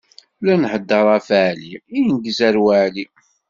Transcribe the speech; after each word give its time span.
La 0.45 0.53
nheddeṛ 0.61 1.05
ɣef 1.13 1.27
Ɛli 1.45 1.73
ineggez 1.97 2.39
ar 2.47 2.55
Waɛli. 2.63 3.05